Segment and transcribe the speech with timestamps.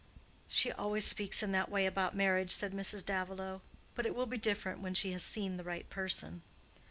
[0.47, 3.05] "She always speaks in that way about marriage," said Mrs.
[3.05, 3.61] Davilow;
[3.93, 6.41] "but it will be different when she has seen the right person."